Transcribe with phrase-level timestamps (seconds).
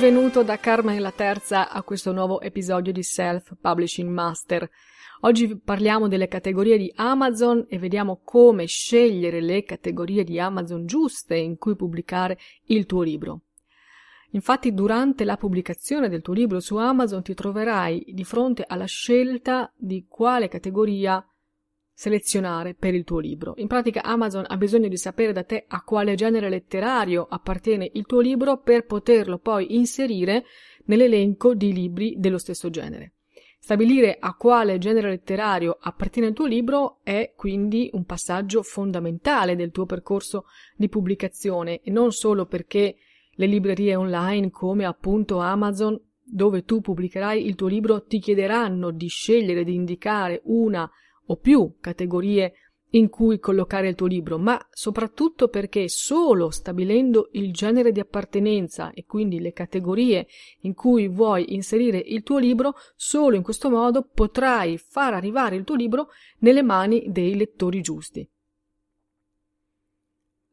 [0.00, 4.70] Benvenuto da Carmen la Terza a questo nuovo episodio di Self Publishing Master.
[5.22, 11.34] Oggi parliamo delle categorie di Amazon e vediamo come scegliere le categorie di Amazon giuste
[11.34, 13.40] in cui pubblicare il tuo libro.
[14.30, 19.72] Infatti, durante la pubblicazione del tuo libro su Amazon ti troverai di fronte alla scelta
[19.76, 21.27] di quale categoria
[21.98, 23.54] selezionare per il tuo libro.
[23.56, 28.06] In pratica Amazon ha bisogno di sapere da te a quale genere letterario appartiene il
[28.06, 30.44] tuo libro per poterlo poi inserire
[30.84, 33.14] nell'elenco di libri dello stesso genere.
[33.58, 39.72] Stabilire a quale genere letterario appartiene il tuo libro è quindi un passaggio fondamentale del
[39.72, 40.44] tuo percorso
[40.76, 42.94] di pubblicazione e non solo perché
[43.32, 49.08] le librerie online come appunto Amazon dove tu pubblicherai il tuo libro ti chiederanno di
[49.08, 50.88] scegliere di indicare una
[51.28, 52.52] o più categorie
[52.92, 58.92] in cui collocare il tuo libro, ma soprattutto perché solo stabilendo il genere di appartenenza
[58.92, 60.26] e quindi le categorie
[60.60, 65.64] in cui vuoi inserire il tuo libro, solo in questo modo potrai far arrivare il
[65.64, 66.08] tuo libro
[66.38, 68.26] nelle mani dei lettori giusti.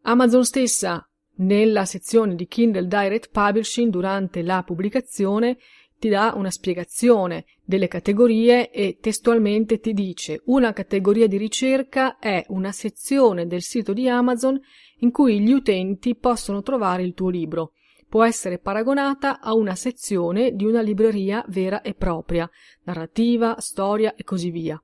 [0.02, 5.58] Amazon stessa, nella sezione di Kindle Direct Publishing durante la pubblicazione,
[6.06, 12.46] ti dà una spiegazione delle categorie e testualmente ti dice una categoria di ricerca è
[12.50, 14.62] una sezione del sito di Amazon
[15.00, 17.72] in cui gli utenti possono trovare il tuo libro.
[18.08, 22.48] Può essere paragonata a una sezione di una libreria vera e propria,
[22.84, 24.80] narrativa, storia e così via.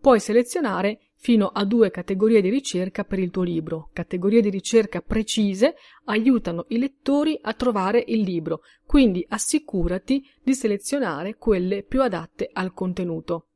[0.00, 3.90] Puoi selezionare fino a due categorie di ricerca per il tuo libro.
[3.92, 11.36] Categorie di ricerca precise aiutano i lettori a trovare il libro, quindi assicurati di selezionare
[11.36, 13.46] quelle più adatte al contenuto.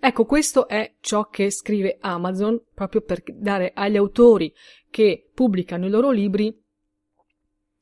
[0.00, 4.52] Ecco, questo è ciò che scrive Amazon proprio per dare agli autori
[4.90, 6.52] che pubblicano i loro libri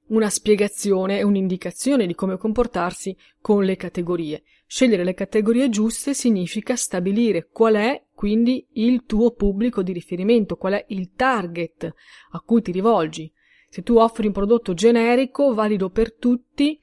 [0.09, 4.43] una spiegazione e un'indicazione di come comportarsi con le categorie.
[4.73, 10.75] Scegliere le categorie giuste significa stabilire qual è quindi il tuo pubblico di riferimento, qual
[10.75, 11.93] è il target
[12.31, 13.29] a cui ti rivolgi.
[13.69, 16.81] Se tu offri un prodotto generico, valido per tutti,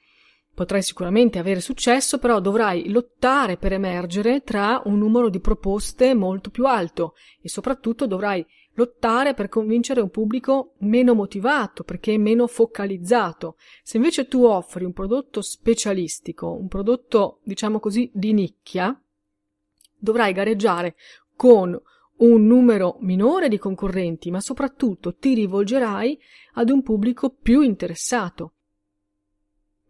[0.54, 6.50] potrai sicuramente avere successo, però dovrai lottare per emergere tra un numero di proposte molto
[6.50, 8.46] più alto e soprattutto dovrai
[8.78, 13.58] lottare per convincere un pubblico meno motivato, perché meno focalizzato.
[13.84, 19.00] Se invece tu offri un prodotto specialistico, un prodotto, diciamo così, di nicchia,
[19.98, 20.96] dovrai gareggiare
[21.36, 21.80] con
[22.18, 26.20] un numero minore di concorrenti, ma soprattutto ti rivolgerai
[26.54, 28.54] ad un pubblico più interessato.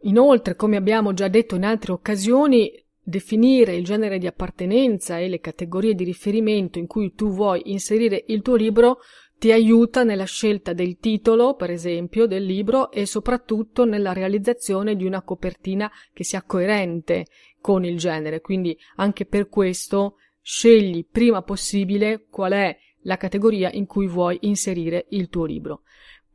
[0.01, 2.71] Inoltre, come abbiamo già detto in altre occasioni,
[3.07, 8.25] definire il genere di appartenenza e le categorie di riferimento in cui tu vuoi inserire
[8.27, 8.99] il tuo libro
[9.39, 15.05] ti aiuta nella scelta del titolo, per esempio, del libro e soprattutto nella realizzazione di
[15.05, 17.27] una copertina che sia coerente
[17.61, 18.41] con il genere.
[18.41, 25.05] Quindi anche per questo scegli prima possibile qual è la categoria in cui vuoi inserire
[25.11, 25.83] il tuo libro.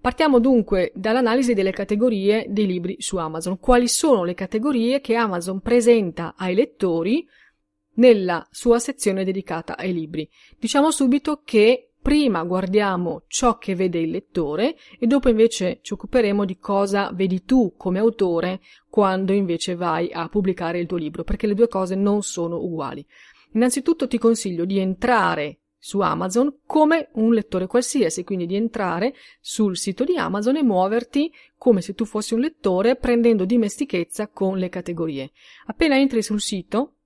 [0.02, 3.60] Partiamo dunque dall'analisi delle categorie dei libri su Amazon.
[3.60, 7.24] Quali sono le categorie che Amazon presenta ai lettori
[7.94, 10.28] nella sua sezione dedicata ai libri?
[10.58, 16.44] Diciamo subito che prima guardiamo ciò che vede il lettore e dopo invece ci occuperemo
[16.44, 18.60] di cosa vedi tu come autore
[18.90, 23.06] quando invece vai a pubblicare il tuo libro, perché le due cose non sono uguali.
[23.52, 29.76] Innanzitutto ti consiglio di entrare su Amazon come un lettore qualsiasi, quindi di entrare sul
[29.76, 34.68] sito di Amazon e muoverti come se tu fossi un lettore prendendo dimestichezza con le
[34.68, 35.32] categorie.
[35.66, 36.98] Appena entri sul sito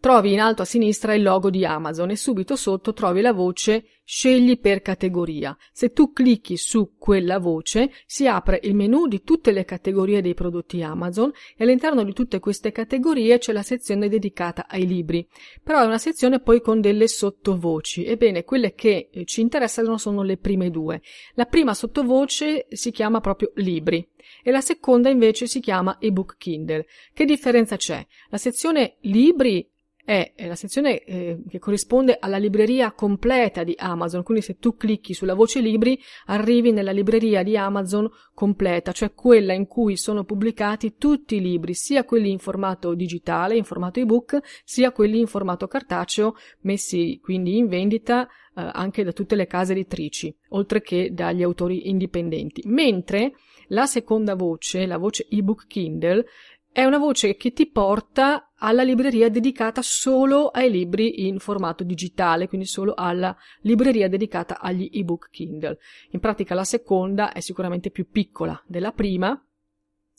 [0.00, 3.84] trovi in alto a sinistra il logo di Amazon e subito sotto trovi la voce
[4.10, 5.54] Scegli per categoria.
[5.70, 10.32] Se tu clicchi su quella voce si apre il menu di tutte le categorie dei
[10.32, 15.28] prodotti Amazon e all'interno di tutte queste categorie c'è la sezione dedicata ai libri.
[15.62, 18.06] Però è una sezione poi con delle sottovoci.
[18.06, 21.02] Ebbene, quelle che eh, ci interessano sono le prime due.
[21.34, 24.08] La prima sottovoce si chiama proprio libri
[24.42, 26.86] e la seconda invece si chiama ebook Kindle.
[27.12, 28.02] Che differenza c'è?
[28.30, 29.68] La sezione libri
[30.08, 35.12] è la sezione eh, che corrisponde alla libreria completa di Amazon, quindi se tu clicchi
[35.12, 40.94] sulla voce libri arrivi nella libreria di Amazon completa, cioè quella in cui sono pubblicati
[40.96, 45.66] tutti i libri, sia quelli in formato digitale, in formato ebook, sia quelli in formato
[45.66, 48.30] cartaceo, messi quindi in vendita eh,
[48.72, 52.62] anche da tutte le case editrici, oltre che dagli autori indipendenti.
[52.64, 53.34] Mentre
[53.66, 56.24] la seconda voce, la voce ebook Kindle,
[56.72, 62.48] è una voce che ti porta alla libreria dedicata solo ai libri in formato digitale,
[62.48, 65.78] quindi solo alla libreria dedicata agli ebook Kindle.
[66.10, 69.40] In pratica la seconda è sicuramente più piccola della prima.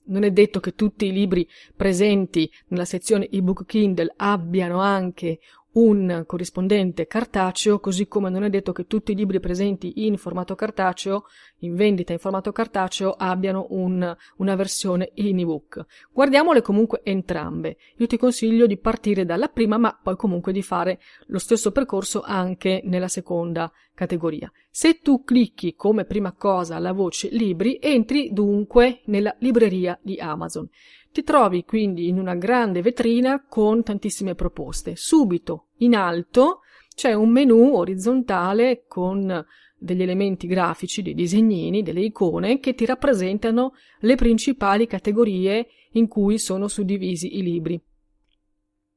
[0.06, 5.40] Non è detto che tutti i libri presenti nella sezione ebook Kindle abbiano anche
[5.74, 10.56] un corrispondente cartaceo, così come non è detto che tutti i libri presenti in formato
[10.56, 11.26] cartaceo,
[11.60, 15.86] in vendita in formato cartaceo, abbiano un, una versione in ebook.
[16.12, 17.78] Guardiamole comunque entrambe.
[17.98, 22.22] Io ti consiglio di partire dalla prima, ma poi comunque di fare lo stesso percorso
[22.22, 24.52] anche nella seconda categoria.
[24.70, 30.70] Se tu clicchi come prima cosa la voce libri, entri dunque nella libreria di Amazon.
[31.12, 34.96] Ti trovi quindi in una grande vetrina con tantissime proposte.
[34.96, 36.62] Subito in alto
[36.94, 39.46] c'è un menu orizzontale con
[39.80, 46.38] degli elementi grafici, dei disegnini, delle icone che ti rappresentano le principali categorie in cui
[46.38, 47.82] sono suddivisi i libri.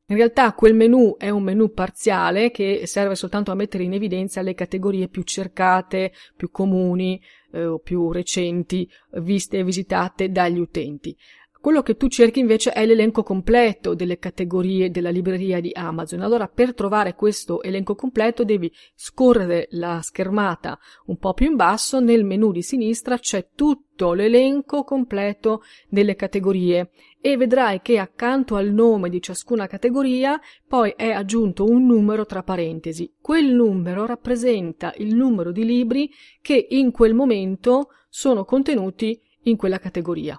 [0.06, 4.42] In realtà quel menu è un menu parziale che serve soltanto a mettere in evidenza
[4.42, 7.18] le categorie più cercate, più comuni
[7.52, 8.86] eh, più recenti,
[9.20, 11.16] viste e visitate dagli utenti.
[11.62, 16.22] Quello che tu cerchi invece è l'elenco completo delle categorie della libreria di Amazon.
[16.22, 20.76] Allora, per trovare questo elenco completo devi scorrere la schermata
[21.06, 26.90] un po' più in basso, nel menu di sinistra c'è tutto l'elenco completo delle categorie
[27.20, 32.42] e vedrai che accanto al nome di ciascuna categoria poi è aggiunto un numero tra
[32.42, 33.14] parentesi.
[33.20, 36.10] Quel numero rappresenta il numero di libri
[36.40, 40.36] che in quel momento sono contenuti in quella categoria.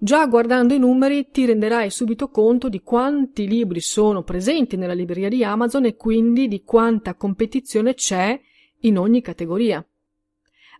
[0.00, 5.28] Già guardando i numeri ti renderai subito conto di quanti libri sono presenti nella libreria
[5.28, 8.40] di Amazon e quindi di quanta competizione c'è
[8.82, 9.84] in ogni categoria.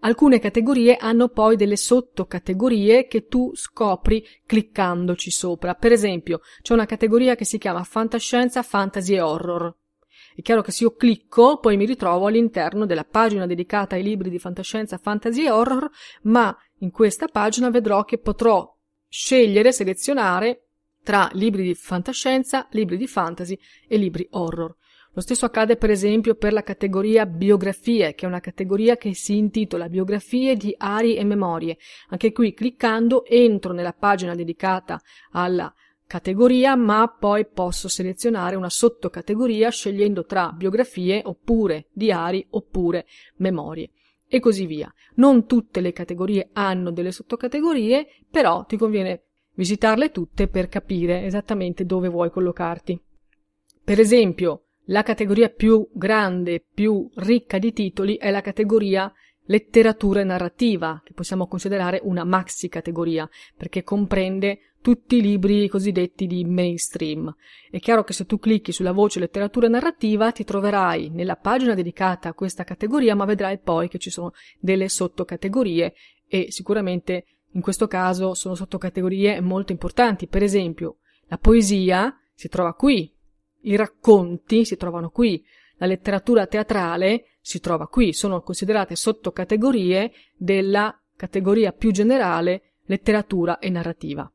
[0.03, 5.75] Alcune categorie hanno poi delle sottocategorie che tu scopri cliccandoci sopra.
[5.75, 9.75] Per esempio, c'è una categoria che si chiama fantascienza, fantasy e horror.
[10.37, 14.31] È chiaro che se io clicco, poi mi ritrovo all'interno della pagina dedicata ai libri
[14.31, 15.91] di fantascienza, fantasy e horror,
[16.23, 18.77] ma in questa pagina vedrò che potrò
[19.09, 20.65] scegliere, selezionare
[21.03, 24.77] tra libri di fantascienza, libri di fantasy e libri horror.
[25.15, 29.37] Lo stesso accade per esempio per la categoria biografie, che è una categoria che si
[29.37, 31.79] intitola Biografie, diari e memorie.
[32.11, 35.01] Anche qui cliccando entro nella pagina dedicata
[35.33, 35.73] alla
[36.07, 43.07] categoria, ma poi posso selezionare una sottocategoria scegliendo tra biografie oppure diari oppure
[43.39, 43.91] memorie
[44.29, 44.93] e così via.
[45.15, 49.23] Non tutte le categorie hanno delle sottocategorie, però ti conviene
[49.55, 53.01] visitarle tutte per capire esattamente dove vuoi collocarti.
[53.83, 59.13] Per esempio, la categoria più grande, più ricca di titoli è la categoria
[59.49, 66.45] letteratura narrativa, che possiamo considerare una maxi categoria, perché comprende tutti i libri cosiddetti di
[66.45, 67.35] mainstream.
[67.71, 72.29] È chiaro che se tu clicchi sulla voce letteratura narrativa ti troverai nella pagina dedicata
[72.29, 75.95] a questa categoria, ma vedrai poi che ci sono delle sottocategorie
[76.27, 80.29] e sicuramente in questo caso sono sottocategorie molto importanti.
[80.29, 83.13] Per esempio, la poesia si trova qui,
[83.63, 85.43] i racconti si trovano qui,
[85.79, 93.71] la letteratura teatrale si trova qui, sono considerate sottocategorie della categoria più generale letteratura e
[93.71, 94.31] narrativa.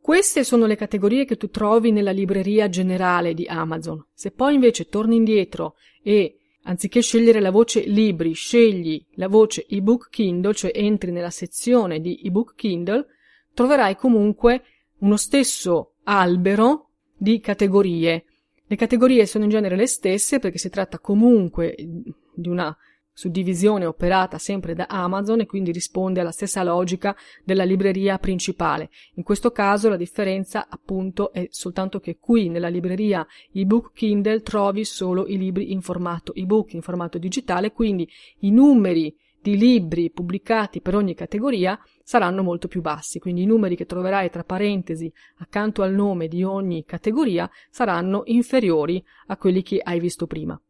[0.00, 4.06] Queste sono le categorie che tu trovi nella libreria generale di Amazon.
[4.12, 10.08] Se poi invece torni indietro e anziché scegliere la voce libri, scegli la voce ebook
[10.10, 13.06] Kindle, cioè entri nella sezione di ebook Kindle,
[13.52, 14.62] troverai comunque
[14.98, 18.24] uno stesso albero di categorie.
[18.68, 22.76] Le categorie sono in genere le stesse perché si tratta comunque di una
[23.12, 28.90] suddivisione operata sempre da Amazon e quindi risponde alla stessa logica della libreria principale.
[29.14, 34.84] In questo caso la differenza appunto è soltanto che qui nella libreria ebook Kindle trovi
[34.84, 38.06] solo i libri in formato ebook, in formato digitale, quindi
[38.40, 43.76] i numeri di libri pubblicati per ogni categoria saranno molto più bassi, quindi i numeri
[43.76, 49.80] che troverai tra parentesi accanto al nome di ogni categoria saranno inferiori a quelli che
[49.80, 50.60] hai visto prima.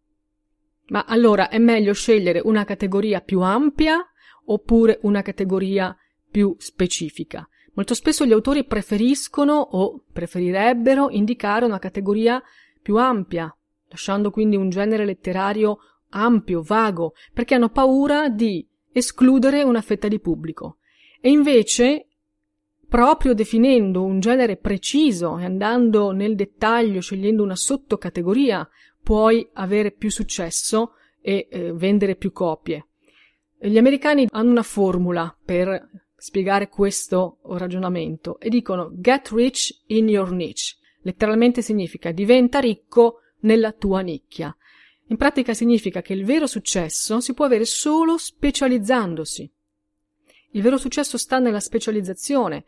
[0.88, 3.96] Ma allora è meglio scegliere una categoria più ampia
[4.44, 5.96] oppure una categoria
[6.30, 7.48] più specifica?
[7.76, 12.42] Molto spesso gli autori preferiscono o preferirebbero indicare una categoria
[12.82, 13.54] più ampia,
[13.88, 15.78] lasciando quindi un genere letterario
[16.10, 20.78] ampio, vago, perché hanno paura di escludere una fetta di pubblico.
[21.20, 22.06] E invece,
[22.88, 28.68] proprio definendo un genere preciso e andando nel dettaglio, scegliendo una sottocategoria
[29.02, 32.86] puoi avere più successo e eh, vendere più copie.
[33.58, 40.30] Gli americani hanno una formula per spiegare questo ragionamento e dicono get rich in your
[40.32, 40.76] niche.
[41.02, 44.54] Letteralmente significa diventa ricco nella tua nicchia.
[45.08, 49.50] In pratica significa che il vero successo si può avere solo specializzandosi.
[50.52, 52.64] Il vero successo sta nella specializzazione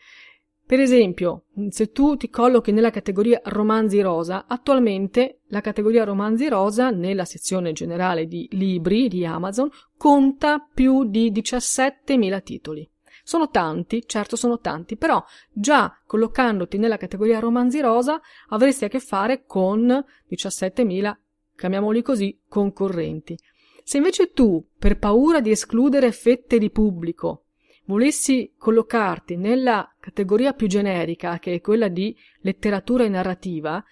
[0.68, 6.90] per esempio, se tu ti collochi nella categoria romanzi rosa, attualmente la categoria romanzi rosa
[6.90, 12.86] nella sezione generale di libri di Amazon conta più di 17.000 titoli.
[13.24, 19.00] Sono tanti, certo sono tanti, però già collocandoti nella categoria romanzi rosa avresti a che
[19.00, 21.16] fare con 17.000,
[21.58, 23.36] chiamiamoli così, concorrenti.
[23.82, 27.46] Se invece tu, per paura di escludere fette di pubblico,
[27.86, 33.82] volessi collocarti nella categoria più generica, che è quella di letteratura e narrativa,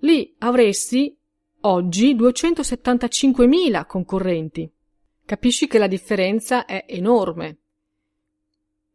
[0.00, 1.16] lì avresti
[1.60, 4.70] oggi 275.000 concorrenti.
[5.24, 7.60] Capisci che la differenza è enorme.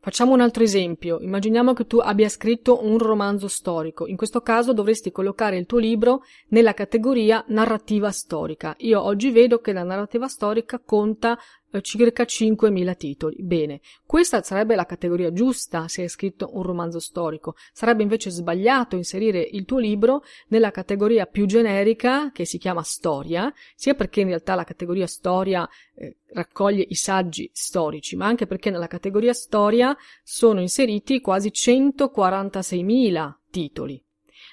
[0.01, 1.19] Facciamo un altro esempio.
[1.19, 4.07] Immaginiamo che tu abbia scritto un romanzo storico.
[4.07, 8.73] In questo caso dovresti collocare il tuo libro nella categoria narrativa storica.
[8.77, 11.37] Io oggi vedo che la narrativa storica conta
[11.81, 13.37] circa 5.000 titoli.
[13.39, 17.55] Bene, questa sarebbe la categoria giusta se hai scritto un romanzo storico.
[17.71, 23.53] Sarebbe invece sbagliato inserire il tuo libro nella categoria più generica che si chiama storia,
[23.75, 28.69] sia perché in realtà la categoria storia eh, raccoglie i saggi storici, ma anche perché
[28.69, 34.01] nella categoria storia sono inseriti quasi 146.000 titoli.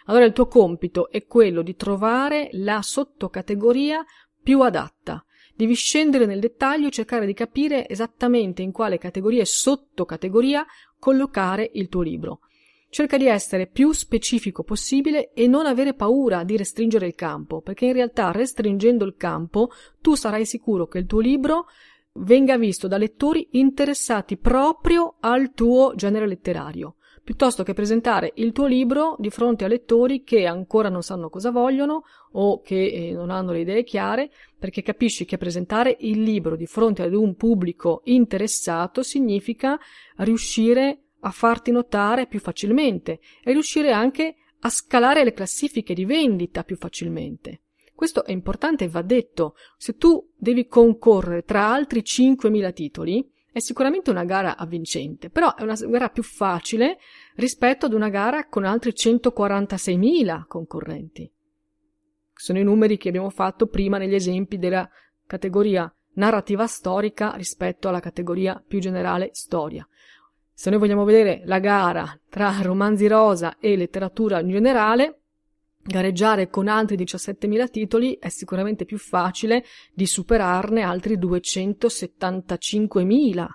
[0.06, 4.04] Allora il tuo compito è quello di trovare la sottocategoria
[4.40, 5.25] più adatta
[5.56, 10.66] Devi scendere nel dettaglio e cercare di capire esattamente in quale categoria e sottocategoria
[10.98, 12.40] collocare il tuo libro.
[12.90, 17.86] Cerca di essere più specifico possibile e non avere paura di restringere il campo, perché
[17.86, 19.70] in realtà restringendo il campo
[20.02, 21.68] tu sarai sicuro che il tuo libro
[22.12, 26.95] venga visto da lettori interessati proprio al tuo genere letterario
[27.26, 31.50] piuttosto che presentare il tuo libro di fronte a lettori che ancora non sanno cosa
[31.50, 32.04] vogliono
[32.34, 36.66] o che eh, non hanno le idee chiare, perché capisci che presentare il libro di
[36.66, 39.76] fronte ad un pubblico interessato significa
[40.18, 46.62] riuscire a farti notare più facilmente e riuscire anche a scalare le classifiche di vendita
[46.62, 47.62] più facilmente.
[47.92, 49.56] Questo è importante e va detto.
[49.76, 55.62] Se tu devi concorrere tra altri 5.000 titoli, è sicuramente una gara avvincente, però è
[55.62, 56.98] una gara più facile
[57.36, 61.32] rispetto ad una gara con altri 146.000 concorrenti.
[62.34, 64.86] Sono i numeri che abbiamo fatto prima negli esempi della
[65.26, 69.88] categoria narrativa storica rispetto alla categoria più generale storia.
[70.52, 75.20] Se noi vogliamo vedere la gara tra romanzi rosa e letteratura in generale,
[75.86, 79.64] gareggiare con altri 17.000 titoli è sicuramente più facile
[79.94, 83.46] di superarne altri 275.000.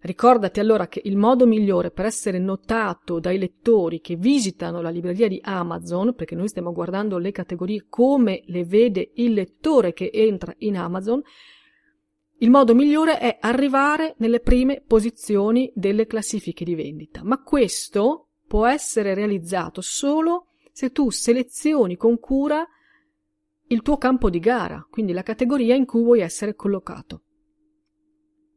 [0.00, 5.28] Ricordati allora che il modo migliore per essere notato dai lettori che visitano la libreria
[5.28, 10.52] di Amazon, perché noi stiamo guardando le categorie come le vede il lettore che entra
[10.58, 11.22] in Amazon,
[12.38, 17.22] il modo migliore è arrivare nelle prime posizioni delle classifiche di vendita.
[17.24, 22.66] Ma questo può essere realizzato solo se tu selezioni con cura
[23.68, 27.22] il tuo campo di gara, quindi la categoria in cui vuoi essere collocato.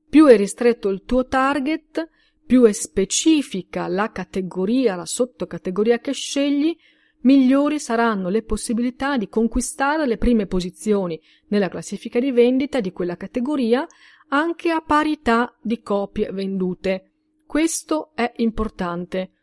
[0.09, 2.09] Più è ristretto il tuo target,
[2.43, 6.75] più è specifica la categoria, la sottocategoria che scegli,
[7.21, 13.15] migliori saranno le possibilità di conquistare le prime posizioni nella classifica di vendita di quella
[13.15, 13.85] categoria
[14.29, 17.11] anche a parità di copie vendute.
[17.45, 19.33] Questo è importante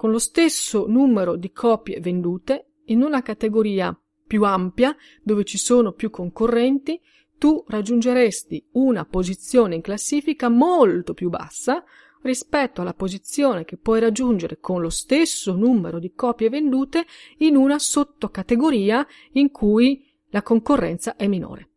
[0.00, 3.94] con lo stesso numero di copie vendute in una categoria
[4.26, 6.98] più ampia, dove ci sono più concorrenti,
[7.36, 11.84] tu raggiungeresti una posizione in classifica molto più bassa
[12.22, 17.04] rispetto alla posizione che puoi raggiungere con lo stesso numero di copie vendute
[17.40, 21.69] in una sottocategoria in cui la concorrenza è minore.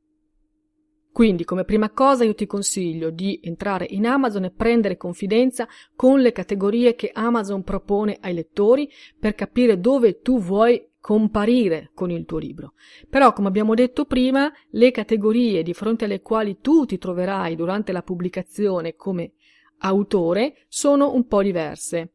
[1.14, 6.20] Quindi, come prima cosa, io ti consiglio di entrare in Amazon e prendere confidenza con
[6.20, 8.90] le categorie che Amazon propone ai lettori
[9.20, 12.74] per capire dove tu vuoi comparire con il tuo libro.
[13.08, 17.92] Però, come abbiamo detto prima, le categorie di fronte alle quali tu ti troverai durante
[17.92, 19.34] la pubblicazione come
[19.82, 22.14] autore sono un po' diverse.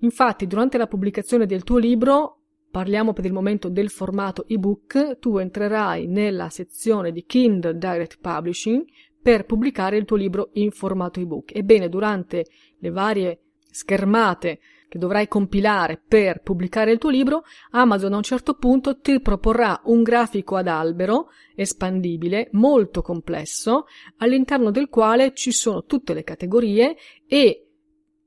[0.00, 2.39] Infatti, durante la pubblicazione del tuo libro,
[2.70, 8.84] parliamo per il momento del formato ebook, tu entrerai nella sezione di Kindle Direct Publishing
[9.20, 11.54] per pubblicare il tuo libro in formato ebook.
[11.54, 12.46] Ebbene, durante
[12.78, 18.54] le varie schermate che dovrai compilare per pubblicare il tuo libro, Amazon a un certo
[18.54, 23.86] punto ti proporrà un grafico ad albero espandibile molto complesso
[24.16, 26.96] all'interno del quale ci sono tutte le categorie
[27.26, 27.66] e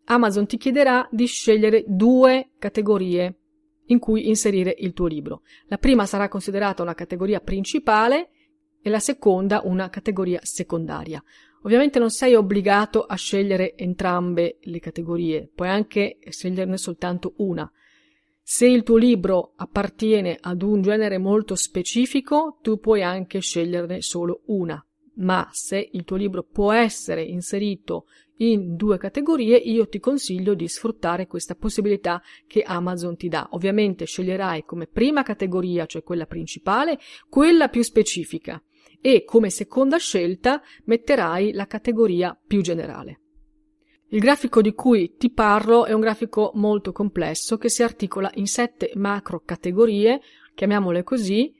[0.06, 3.40] Amazon ti chiederà di scegliere due categorie
[3.88, 5.42] in cui inserire il tuo libro.
[5.68, 8.30] La prima sarà considerata una categoria principale
[8.82, 11.24] e la seconda una categoria secondaria.
[11.64, 17.70] Ovviamente non sei obbligato a scegliere entrambe le categorie, puoi anche sceglierne soltanto una.
[18.42, 24.42] Se il tuo libro appartiene ad un genere molto specifico, tu puoi anche sceglierne solo
[24.48, 24.86] una.
[25.16, 30.68] Ma se il tuo libro può essere inserito in due categorie, io ti consiglio di
[30.68, 33.48] sfruttare questa possibilità che Amazon ti dà.
[33.52, 37.00] Ovviamente sceglierai come prima categoria, cioè quella principale,
[37.30, 38.62] quella più specifica
[39.00, 43.20] e come seconda scelta metterai la categoria più generale.
[44.08, 48.46] Il grafico di cui ti parlo è un grafico molto complesso che si articola in
[48.46, 50.22] sette macro categorie,
[50.54, 51.52] chiamiamole così,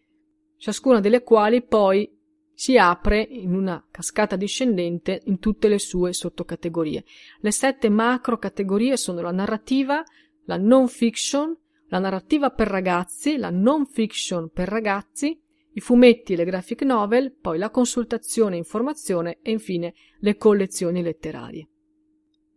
[0.58, 2.10] ciascuna delle quali poi
[2.54, 7.04] si apre in una cascata discendente in tutte le sue sottocategorie.
[7.40, 10.04] Le sette macro categorie sono la narrativa,
[10.46, 11.56] la non fiction,
[11.88, 15.40] la narrativa per ragazzi, la non fiction per ragazzi,
[15.76, 21.02] i fumetti e le graphic novel, poi la consultazione e informazione e infine le collezioni
[21.02, 21.68] letterarie.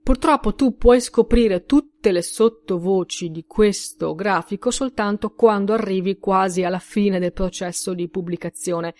[0.07, 6.79] Purtroppo tu puoi scoprire tutte le sottovoci di questo grafico soltanto quando arrivi quasi alla
[6.79, 8.95] fine del processo di pubblicazione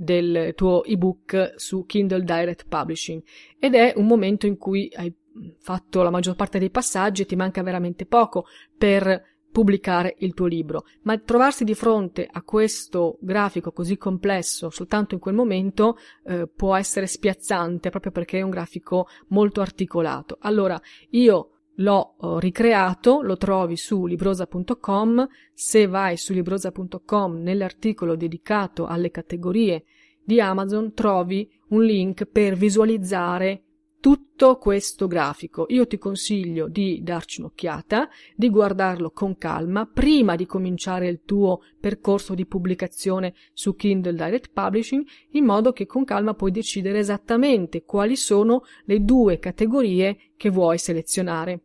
[0.00, 3.20] del tuo ebook su Kindle Direct Publishing
[3.58, 5.12] ed è un momento in cui hai
[5.58, 10.46] fatto la maggior parte dei passaggi e ti manca veramente poco per pubblicare il tuo
[10.46, 16.46] libro, ma trovarsi di fronte a questo grafico così complesso soltanto in quel momento eh,
[16.46, 20.36] può essere spiazzante proprio perché è un grafico molto articolato.
[20.42, 20.80] Allora,
[21.10, 29.10] io l'ho oh, ricreato, lo trovi su librosa.com, se vai su librosa.com nell'articolo dedicato alle
[29.10, 29.84] categorie
[30.24, 33.62] di Amazon trovi un link per visualizzare
[34.00, 35.66] tutto questo grafico.
[35.68, 41.62] Io ti consiglio di darci un'occhiata, di guardarlo con calma prima di cominciare il tuo
[41.80, 47.84] percorso di pubblicazione su Kindle Direct Publishing, in modo che con calma puoi decidere esattamente
[47.84, 51.62] quali sono le due categorie che vuoi selezionare.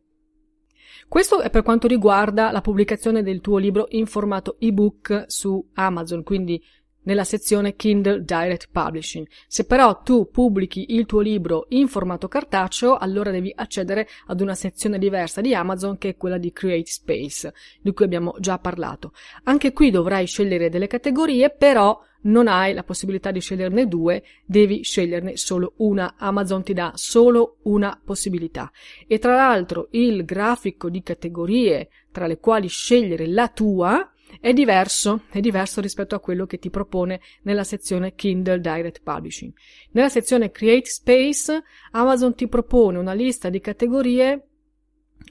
[1.08, 6.24] Questo è per quanto riguarda la pubblicazione del tuo libro in formato ebook su Amazon,
[6.24, 6.62] quindi
[7.04, 9.28] nella sezione Kindle Direct Publishing.
[9.48, 14.56] Se però tu pubblichi il tuo libro in formato cartaceo, allora devi accedere ad una
[14.56, 19.14] sezione diversa di Amazon che è quella di Create Space, di cui abbiamo già parlato.
[19.44, 24.84] Anche qui dovrai scegliere delle categorie, però non hai la possibilità di sceglierne due, devi
[24.84, 26.16] sceglierne solo una.
[26.18, 28.72] Amazon ti dà solo una possibilità.
[29.08, 34.08] E tra l'altro il grafico di categorie tra le quali scegliere la tua
[34.40, 39.54] è diverso, è diverso rispetto a quello che ti propone nella sezione Kindle Direct Publishing.
[39.92, 44.48] Nella sezione Create Space, Amazon ti propone una lista di categorie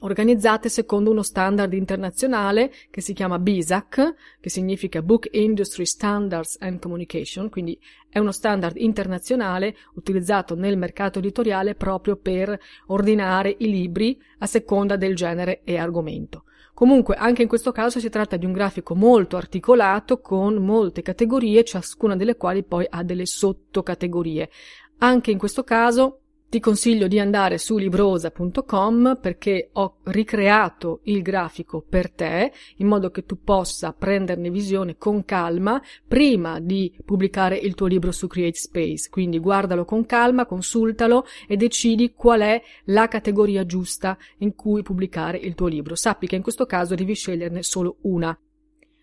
[0.03, 6.79] organizzate secondo uno standard internazionale che si chiama BISAC, che significa Book Industry Standards and
[6.79, 14.21] Communication, quindi è uno standard internazionale utilizzato nel mercato editoriale proprio per ordinare i libri
[14.39, 16.43] a seconda del genere e argomento.
[16.73, 21.63] Comunque, anche in questo caso si tratta di un grafico molto articolato con molte categorie,
[21.63, 24.49] ciascuna delle quali poi ha delle sottocategorie.
[24.97, 26.22] Anche in questo caso
[26.53, 33.09] ti consiglio di andare su librosa.com perché ho ricreato il grafico per te in modo
[33.09, 38.59] che tu possa prenderne visione con calma prima di pubblicare il tuo libro su Create
[38.59, 39.09] Space.
[39.09, 45.39] Quindi guardalo con calma, consultalo e decidi qual è la categoria giusta in cui pubblicare
[45.39, 45.95] il tuo libro.
[45.95, 48.39] Sappi che in questo caso devi sceglierne solo una.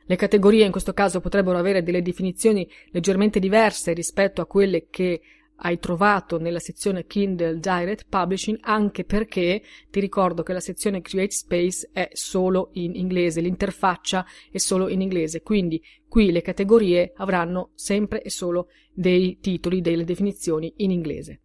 [0.04, 5.20] Le categorie in questo caso potrebbero avere delle definizioni leggermente diverse rispetto a quelle che
[5.62, 11.32] hai trovato nella sezione Kindle Direct Publishing anche perché ti ricordo che la sezione Create
[11.32, 17.70] Space è solo in inglese, l'interfaccia è solo in inglese, quindi qui le categorie avranno
[17.74, 21.40] sempre e solo dei titoli, delle definizioni in inglese.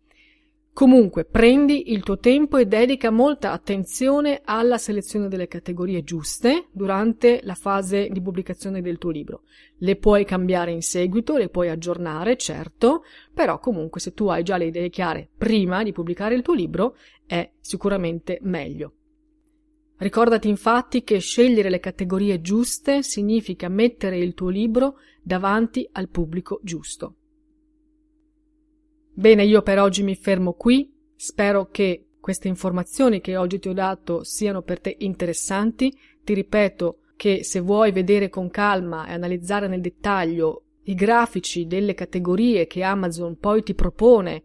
[0.75, 7.39] Comunque, prendi il tuo tempo e dedica molta attenzione alla selezione delle categorie giuste durante
[7.43, 9.43] la fase di pubblicazione del tuo libro.
[9.77, 14.57] Le puoi cambiare in seguito, le puoi aggiornare, certo, però comunque se tu hai già
[14.57, 18.95] le idee chiare prima di pubblicare il tuo libro è sicuramente meglio.
[19.95, 26.59] Ricordati infatti che scegliere le categorie giuste significa mettere il tuo libro davanti al pubblico
[26.63, 27.15] giusto.
[29.17, 30.91] Bene, io per oggi mi fermo qui.
[31.15, 35.97] Spero che queste informazioni che oggi ti ho dato siano per te interessanti.
[36.21, 41.93] Ti ripeto che se vuoi vedere con calma e analizzare nel dettaglio i grafici delle
[41.93, 44.43] categorie che Amazon poi ti propone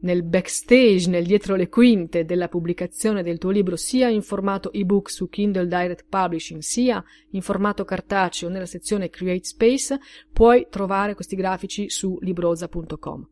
[0.00, 5.10] nel backstage, nel dietro le quinte della pubblicazione del tuo libro, sia in formato ebook
[5.12, 9.96] su Kindle Direct Publishing, sia in formato cartaceo nella sezione Create Space,
[10.32, 13.28] puoi trovare questi grafici su libroza.com.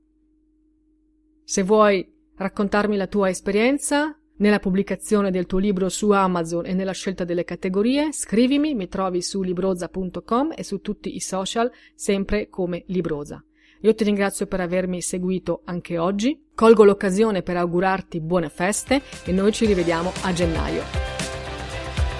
[1.48, 2.04] Se vuoi
[2.34, 7.44] raccontarmi la tua esperienza nella pubblicazione del tuo libro su Amazon e nella scelta delle
[7.44, 13.44] categorie, scrivimi, mi trovi su libroza.com e su tutti i social sempre come Libroza.
[13.82, 19.30] Io ti ringrazio per avermi seguito anche oggi, colgo l'occasione per augurarti buone feste e
[19.30, 20.82] noi ci rivediamo a gennaio.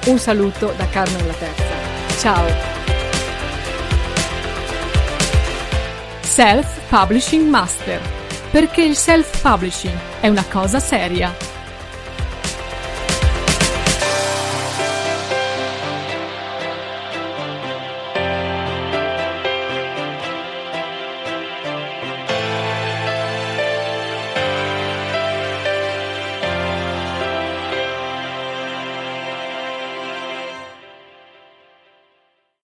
[0.07, 2.19] Un saluto da Carmen la Terza.
[2.21, 2.47] Ciao!
[6.23, 8.16] Self Publishing Master
[8.57, 11.56] perché il self-publishing è una cosa seria.